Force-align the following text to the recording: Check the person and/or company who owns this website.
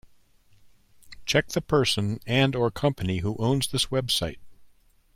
Check 1.27 1.49
the 1.49 1.61
person 1.61 2.19
and/or 2.25 2.71
company 2.71 3.19
who 3.19 3.35
owns 3.37 3.67
this 3.67 3.85
website. 3.91 4.39